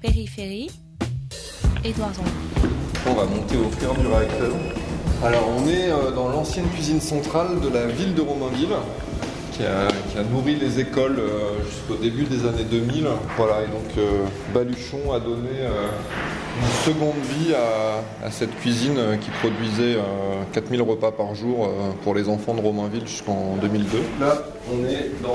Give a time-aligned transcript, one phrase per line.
[0.00, 0.70] Périphérie,
[1.84, 2.12] Édouard.
[3.06, 4.52] On va monter au cœur du réacteur.
[5.24, 8.76] Alors on est euh, dans l'ancienne cuisine centrale de la ville de Romainville.
[9.52, 13.08] Qui a, qui a nourri les écoles euh, jusqu'au début des années 2000.
[13.36, 14.24] Voilà, et donc euh,
[14.54, 15.88] Baluchon a donné euh,
[16.62, 21.68] une seconde vie à, à cette cuisine qui produisait euh, 4000 repas par jour
[22.04, 23.98] pour les enfants de Romainville jusqu'en 2002.
[24.20, 25.34] Là, on est dans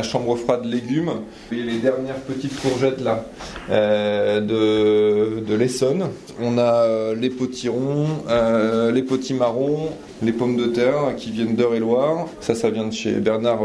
[0.00, 1.12] la chambre froide légumes.
[1.52, 3.26] Et les dernières petites courgettes là
[3.68, 6.08] euh, de, l'Essonne.
[6.40, 9.90] On a euh, les potirons, euh, les potimarrons,
[10.22, 12.28] les pommes de terre qui viennent d'Eure-et-Loire.
[12.40, 13.60] Ça, ça vient de chez Bernard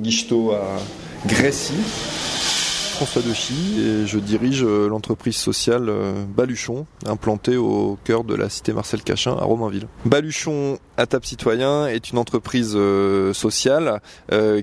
[0.00, 0.62] Guichetot à
[1.26, 1.74] Grécy.
[3.00, 8.50] François Dechy et je dirige euh, l'entreprise sociale euh, Baluchon, implantée au cœur de la
[8.50, 9.86] cité Marcel Cachin à Romainville.
[10.04, 14.02] Baluchon à Table Citoyen est une entreprise euh, sociale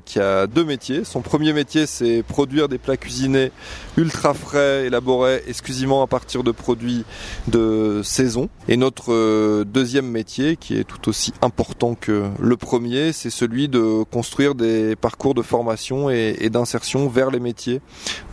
[0.06, 1.04] qui a deux métiers.
[1.04, 3.52] Son premier métier, c'est produire des plats cuisinés
[3.98, 7.06] ultra frais, élaborés exclusivement à partir de produits
[7.48, 8.50] de saison.
[8.68, 14.04] Et notre deuxième métier, qui est tout aussi important que le premier, c'est celui de
[14.04, 17.82] construire des parcours de formation et d'insertion vers les métiers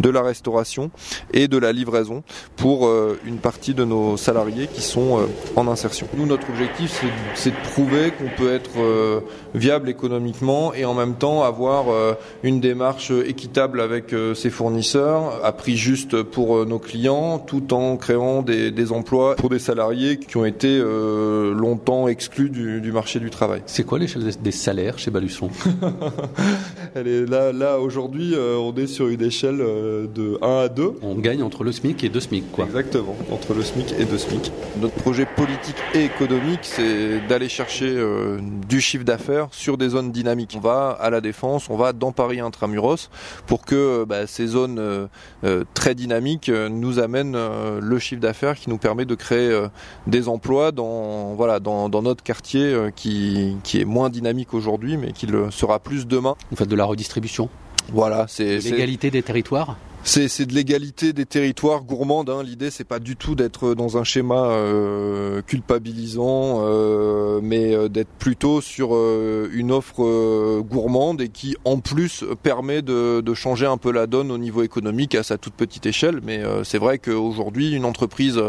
[0.01, 0.91] de la restauration
[1.33, 2.23] et de la livraison
[2.57, 6.07] pour euh, une partie de nos salariés qui sont euh, en insertion.
[6.17, 7.01] Nous, notre objectif,
[7.35, 9.21] c'est- de prouver qu'on peut être euh,
[9.55, 15.45] viable économiquement et en même temps avoir euh, une démarche équitable avec euh, ses fournisseurs,
[15.45, 19.59] à prix juste pour euh, nos clients, tout en créant des, des emplois pour des
[19.59, 23.63] salariés qui ont été euh, longtemps exclus du, du marché du travail.
[23.67, 25.51] C'est quoi l'échelle des- salaires chez Baluchon
[26.95, 30.69] Elle est là, là aujourd'hui, euh, on est sur une échelle euh, de 1 à
[30.69, 30.95] 2.
[31.03, 32.65] On gagne entre le SMIC et 2 SMIC, quoi.
[32.67, 34.53] Exactement, entre le SMIC et 2 SMIC.
[34.81, 40.13] Notre projet politique et économique, c'est d'aller chercher euh, du chiffre d'affaires sur des zones
[40.13, 40.55] dynamiques.
[40.57, 43.11] On va à la Défense, on va dans Paris intramuros
[43.47, 45.07] pour que bah, ces zones euh,
[45.45, 49.69] euh, très dynamiques nous amènent euh, le chiffre d'affaires qui nous permet de créer euh,
[50.07, 54.97] des emplois dans, voilà, dans, dans notre quartier euh, qui, qui est moins dynamique aujourd'hui
[54.97, 56.35] mais qui le sera plus demain.
[56.51, 57.49] Vous faites de la redistribution
[57.93, 62.29] Voilà, c'est c'est- L'égalité des territoires c'est de l'égalité des territoires gourmandes.
[62.29, 62.43] Hein.
[62.43, 68.11] L'idée, c'est pas du tout d'être dans un schéma euh, culpabilisant, euh, mais euh, d'être
[68.19, 74.07] plutôt sur une offre gourmande et qui, en plus, permet de, changer un peu la
[74.07, 76.21] donne au niveau économique à sa toute petite échelle.
[76.23, 78.41] Mais c'est vrai qu'aujourd'hui, une entreprise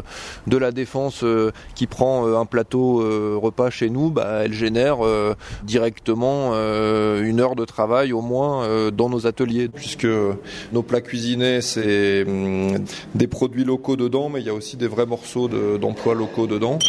[0.48, 1.24] de la défense
[1.74, 2.98] qui prend un plateau
[3.40, 4.98] repas chez nous, bah, elle génère
[5.64, 10.08] directement une heure de travail au moins dans nos ateliers, puisque
[10.72, 12.78] nos plats cuisinés, c'est hum,
[13.14, 16.48] des produits locaux dedans, mais il y a aussi des vrais morceaux de- d'emplois locaux
[16.48, 16.80] dedans.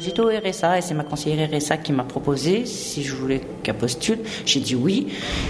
[0.00, 3.74] J'étais au RSA et c'est ma conseillère RSA qui m'a proposé si je voulais qu'elle
[3.74, 4.20] postule.
[4.46, 5.08] J'ai dit oui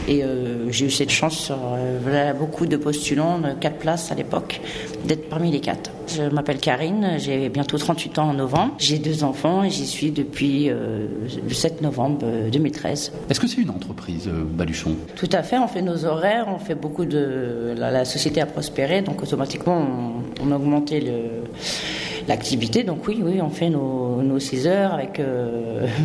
[0.09, 4.15] et euh, j'ai eu cette chance sur euh, voilà, beaucoup de postulants, quatre places à
[4.15, 4.63] l'époque,
[5.05, 5.91] d'être parmi les quatre.
[6.07, 8.73] Je m'appelle Karine, j'ai bientôt 38 ans en novembre.
[8.79, 11.09] J'ai deux enfants et j'y suis depuis euh,
[11.47, 13.13] le 7 novembre euh, 2013.
[13.29, 14.97] Est-ce que c'est une entreprise, Baluchon?
[15.15, 17.75] Tout à fait, on fait nos horaires, on fait beaucoup de...
[17.77, 19.77] La, la société a prospéré, donc automatiquement
[20.41, 21.45] on, on a augmenté le-
[22.29, 22.85] l'activité.
[22.85, 25.19] Donc oui, oui, on fait nos, nos 6 heures avec...
[25.19, 25.87] euh,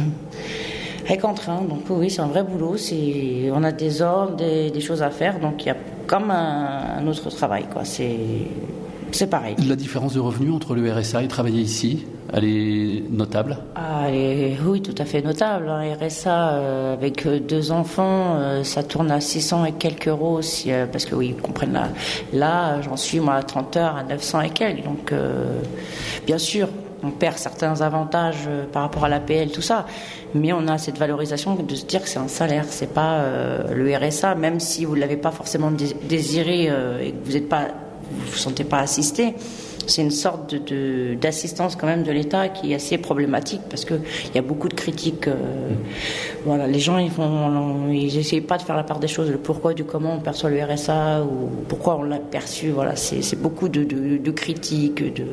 [1.06, 2.78] Avec entrain, donc oui, c'est un vrai boulot.
[2.78, 5.76] C'est, on a des ordres, des, des choses à faire, donc il y a
[6.08, 7.66] comme un, autre travail.
[7.84, 8.16] C'est,
[9.12, 9.56] c'est pareil.
[9.68, 13.58] La différence de revenus entre le RSA et travailler ici, elle est notable?
[13.76, 14.08] Ah,
[14.66, 15.70] oui, tout à fait notable.
[15.70, 15.84] hein.
[16.02, 20.72] RSA, euh, avec euh, deux enfants, euh, ça tourne à 600 et quelques euros, si,
[20.92, 21.80] parce que oui, ils comprennent
[22.34, 22.82] là.
[22.82, 24.84] J'en suis moi à 30 heures à 900 et quelques.
[24.84, 25.14] Donc,
[26.26, 26.68] bien sûr,
[27.04, 29.86] on perd certains avantages par rapport à l'APL, tout ça.
[30.34, 33.22] Mais on a cette valorisation de se dire que c'est un salaire, c'est pas
[33.72, 37.50] le RSA, même si vous l'avez pas forcément dé- désiré et que vous n'êtes
[38.12, 39.34] vous vous sentez pas assisté.
[39.88, 43.86] C'est une sorte de- de- d'assistance quand même de l'État qui est assez problématique parce
[43.86, 43.96] que
[44.30, 45.28] il y a beaucoup de critiques.
[45.28, 45.36] euh,
[46.46, 49.38] voilà, les gens ils font, ils essayent pas de faire la part des choses, le
[49.38, 52.70] pourquoi du comment on perçoit le RSA ou pourquoi on l'a perçu.
[52.70, 55.24] Voilà, c'est c'est beaucoup de, de- de critiques, de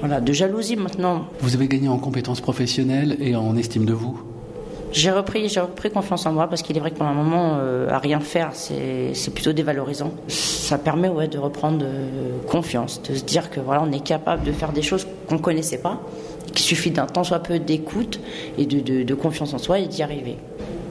[0.00, 1.26] voilà, de jalousie maintenant.
[1.40, 4.20] Vous avez gagné en compétences professionnelles et en estime de vous?
[4.92, 7.56] J'ai repris, j'ai repris confiance en moi parce qu'il est vrai que pendant un moment,
[7.60, 10.12] euh, à rien faire, c'est c'est plutôt dévalorisant.
[10.28, 14.42] Ça permet ouais, de reprendre euh, confiance, de se dire que voilà, on est capable
[14.44, 15.98] de faire des choses qu'on connaissait pas,
[16.48, 18.20] qu'il suffit d'un tant soit peu d'écoute
[18.58, 20.36] et de, de- de confiance en soi et d'y arriver.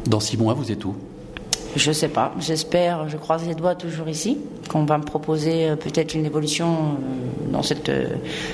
[0.07, 0.95] Dans six mois, vous êtes où?
[1.75, 5.75] Je sais pas, j'espère, je croise les doigts toujours ici, qu'on va me proposer euh,
[5.75, 6.97] peut-être une évolution
[7.51, 7.91] dans cette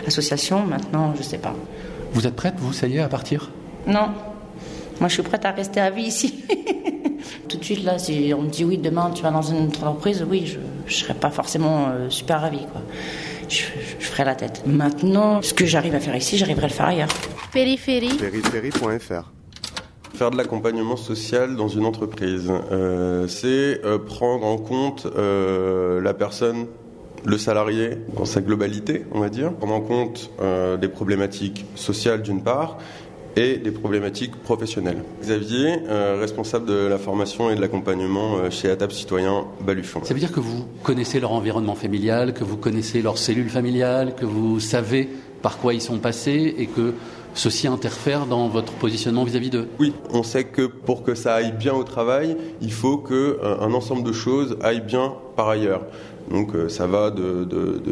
[0.06, 0.66] association.
[0.66, 1.56] Maintenant, je sais pas.
[2.12, 3.50] Vous êtes prête, vous, ça y est, à partir?
[3.88, 4.10] Non.
[5.00, 6.44] Moi, je suis prête à rester à vie ici.
[7.50, 10.26] Tout de suite, là, si on me dit oui, demain, tu vas dans une entreprise,
[10.30, 12.66] oui, je, je serais pas forcément super ravie.
[12.72, 12.82] Quoi.
[13.50, 13.64] Je,
[14.00, 14.64] je, ferais la tête.
[14.66, 17.10] Maintenant, ce que j'arrive à faire ici, j'arriverai à le faire ailleurs.
[17.54, 18.18] Périphérie.
[18.20, 19.32] Périphérie.fr
[20.18, 26.16] Faire de l'accompagnement social dans une entreprise, euh, c'est euh, prendre en compte euh, la
[26.16, 26.66] personne,
[27.24, 30.32] le salarié dans sa globalité, on va dire, prendre en compte
[30.80, 32.78] des problématiques sociales d'une part
[33.38, 35.04] et des problématiques professionnelles.
[35.22, 35.76] Xavier,
[36.20, 40.02] responsable de la formation et de l'accompagnement chez ATAP Citoyen Baluchon.
[40.04, 44.16] Ça veut dire que vous connaissez leur environnement familial, que vous connaissez leur cellule familiale,
[44.16, 45.08] que vous savez
[45.42, 46.94] par quoi ils sont passés et que
[47.38, 51.52] ceci interfère dans votre positionnement vis-à-vis d'eux Oui, on sait que pour que ça aille
[51.52, 55.84] bien au travail, il faut qu'un euh, ensemble de choses aille bien par ailleurs.
[56.32, 57.46] Donc euh, ça va de,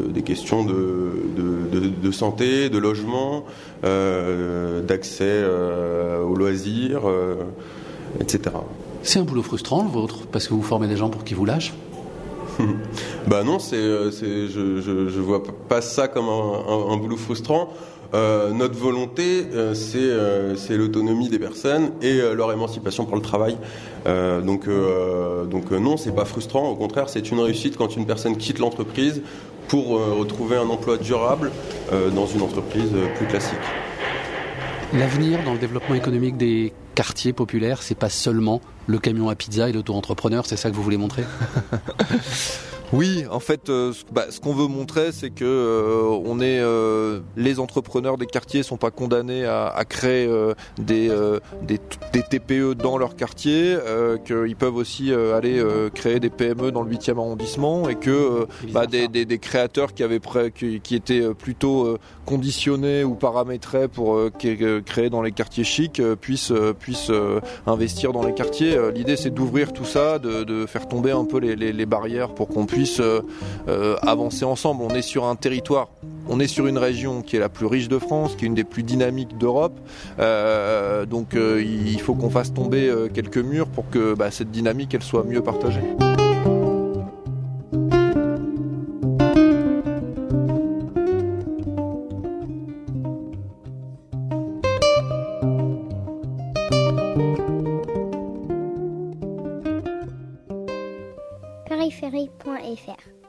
[0.09, 3.45] des questions de, santé, de logement,
[3.83, 5.43] euh, d'accès
[6.23, 7.01] aux loisirs,
[8.19, 8.55] etc.
[9.03, 11.45] C'est un boulot frustrant le vôtre, parce que vous formez des gens pour qu'ils vous
[11.45, 11.73] lâchent?
[13.27, 17.73] Bah non, c'est, je, je, vois pas ça comme un boulot frustrant.
[18.15, 23.57] Euh, notre volonté, euh, euh, c'est l'autonomie des personnes et leur émancipation pour le travail.
[24.05, 24.69] donc,
[25.49, 26.69] donc non, c'est pas frustrant.
[26.69, 29.21] Au contraire, c'est une réussite quand une personne quitte l'entreprise
[29.67, 31.51] pour retrouver un emploi durable
[32.15, 33.57] dans une entreprise plus classique.
[34.93, 39.67] L'avenir dans le développement économique des quartiers populaires, c'est pas seulement le camion à pizza
[39.67, 41.23] et l'auto-entrepreneur, c'est ça que vous voulez montrer?
[42.95, 47.19] Oui, en fait, euh, bah, ce qu'on veut montrer, c'est que euh, on est euh,
[47.35, 50.29] les entrepreneurs des quartiers sont pas condamnés à, créer
[50.77, 51.11] des,
[51.61, 51.79] des,
[52.21, 53.77] TPE dans leur quartier,
[54.25, 55.63] qu'ils peuvent aussi aller
[55.93, 60.21] créer des PME dans le 8e arrondissement et que bah, des, des, créateurs qui avaient
[60.55, 67.11] qui, qui, étaient plutôt conditionnés ou paramétrés pour créer dans les quartiers chics puissent puissent
[67.67, 68.77] investir dans les quartiers.
[68.93, 72.33] L'idée, c'est d'ouvrir tout ça, de, de, faire tomber un peu les, les, les barrières
[72.33, 73.21] pour qu'on puisse euh,
[73.67, 74.83] euh, avancer ensemble.
[74.83, 75.89] On est sur un territoire,
[76.29, 78.55] on est sur une région qui est la plus riche de France, qui est une
[78.55, 79.77] des plus dynamiques d'Europe.
[80.19, 85.23] Euh, donc il faut qu'on fasse tomber quelques murs pour que bah, cette dynamique soit
[85.23, 85.81] mieux partagée.
[102.75, 103.24] www.francebleu.fr.